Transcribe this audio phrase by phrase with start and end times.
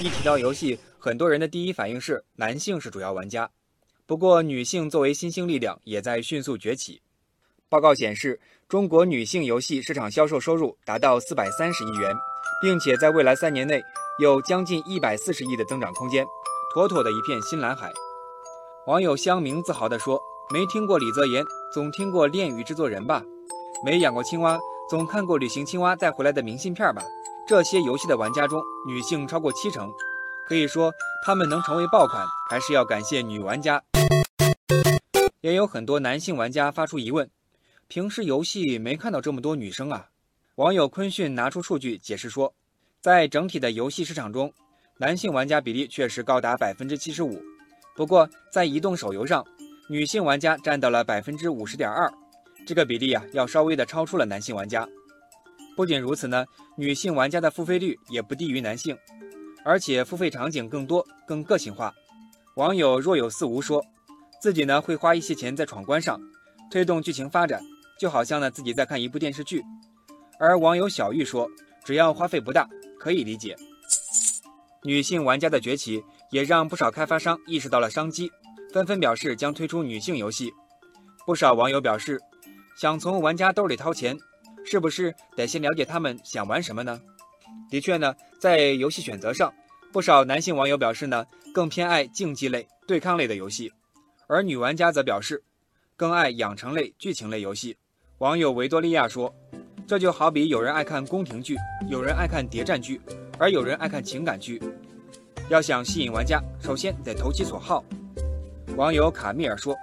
[0.00, 3.50] 一提到游戏，很多人的第一反应是男性是主要玩家。
[4.06, 7.02] 不过，女性作为新兴力量，也在迅速崛起。
[7.68, 12.14] 报告显示，中国女性游戏市场销售收入达到四百三十亿元，
[12.62, 13.82] 并且在未来三年内
[14.18, 16.24] 有将近一百四十亿的增长空间，
[16.72, 17.92] 妥妥的一片新蓝海。
[18.86, 20.18] 网友香明自豪地说
[20.50, 21.44] ：“没听过李泽言，
[21.74, 23.22] 总听过炼狱制作人吧？
[23.84, 24.58] 没养过青蛙，
[24.90, 27.04] 总看过旅行青蛙带回来的明信片吧？”
[27.46, 29.88] 这些游戏的玩家中，女性超过七成，
[30.48, 30.92] 可以说
[31.24, 33.80] 他们能成为爆款，还是要感谢女玩家。
[35.42, 37.30] 也有很多男性玩家发出疑问：
[37.86, 40.08] 平时游戏没看到这么多女生啊？
[40.56, 42.52] 网友坤讯拿出数据解释说，
[43.00, 44.52] 在整体的游戏市场中，
[44.96, 47.40] 男性玩家比例确实高达百分之七十五，
[47.94, 49.46] 不过在移动手游上，
[49.88, 52.12] 女性玩家占到了百分之五十点二，
[52.66, 54.88] 这个比例啊要稍微的超出了男性玩家。
[55.76, 56.44] 不仅如此呢，
[56.76, 58.96] 女性玩家的付费率也不低于男性，
[59.64, 61.94] 而且付费场景更多、更个性化。
[62.56, 63.82] 网友若有似无说，
[64.40, 66.20] 自己呢会花一些钱在闯关上，
[66.70, 67.62] 推动剧情发展，
[67.98, 69.62] 就好像呢自己在看一部电视剧。
[70.38, 71.48] 而网友小玉说，
[71.84, 72.68] 只要花费不大，
[72.98, 73.56] 可以理解。
[74.82, 78.30] 女性玩家的崛起也让不少开发商意识到了商机，
[78.72, 80.50] 纷纷表示将推出女性游戏。
[81.26, 82.18] 不少网友表示，
[82.76, 84.18] 想从玩家兜里掏钱。
[84.62, 87.00] 是不是得先了解他们想玩什么呢？
[87.70, 89.52] 的确呢，在游戏选择上，
[89.90, 93.72] 不少男性网友表示呢，更偏爱竞技类、对抗类的游戏，
[94.26, 95.42] 而女玩家则表示，
[95.96, 97.74] 更爱养成类、剧情类游戏。
[98.18, 99.34] 网友维多利亚说
[99.88, 101.56] ：“这就好比有人爱看宫廷剧，
[101.88, 103.00] 有人爱看谍战剧，
[103.38, 104.62] 而有人爱看情感剧。
[105.48, 107.82] 要想吸引玩家，首先得投其所好。”
[108.76, 109.74] 网友卡米尔说：“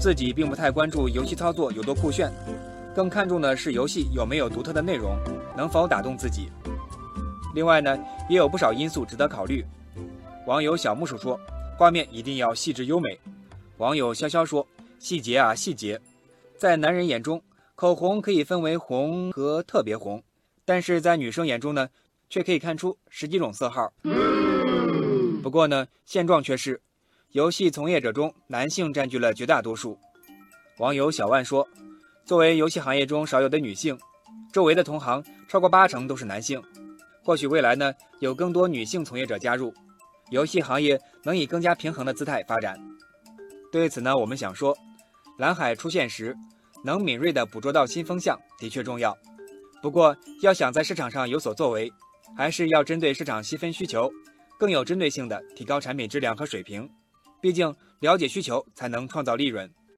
[0.00, 2.32] 自己并不太关注游戏操作有多酷炫。”
[2.94, 5.16] 更看重的是游戏有没有独特的内容，
[5.56, 6.50] 能否打动自己。
[7.54, 9.64] 另外呢，也有不少因素值得考虑。
[10.46, 11.40] 网友小木薯说，
[11.78, 13.18] 画面一定要细致优美。
[13.78, 14.66] 网友潇潇说，
[14.98, 16.00] 细节啊细节。
[16.58, 17.42] 在男人眼中，
[17.74, 20.22] 口红可以分为红和特别红，
[20.64, 21.88] 但是在女生眼中呢，
[22.28, 23.90] 却可以看出十几种色号。
[25.42, 26.80] 不过呢，现状却是，
[27.32, 29.98] 游戏从业者中男性占据了绝大多数。
[30.78, 31.66] 网友小万说。
[32.24, 33.98] 作为游戏行业中少有的女性，
[34.52, 36.62] 周围的同行超过八成都是男性。
[37.24, 39.74] 或许未来呢，有更多女性从业者加入，
[40.30, 42.78] 游戏行业能以更加平衡的姿态发展。
[43.72, 44.76] 对此呢，我们想说，
[45.36, 46.36] 蓝海出现时，
[46.84, 49.16] 能敏锐地捕捉到新风向的确重要。
[49.82, 51.92] 不过，要想在市场上有所作为，
[52.36, 54.08] 还是要针对市场细分需求，
[54.58, 56.88] 更有针对性地提高产品质量和水平。
[57.42, 59.68] 毕竟，了解需求才能创造利润。